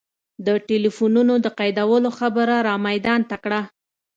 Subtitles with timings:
[0.45, 3.61] د ټلفونونو د قیدولو خبره را میدان ته کړه.